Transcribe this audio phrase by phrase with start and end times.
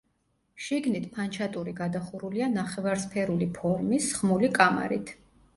[0.67, 5.15] შიგნით ფანჩატური გადახურულია ნახევარსფერული ფორმის, სხმული კამარით.